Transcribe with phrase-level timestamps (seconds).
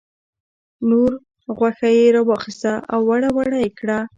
[0.87, 1.15] نوره
[1.57, 3.99] غوښه یې را واخیسته او وړه وړه یې کړه.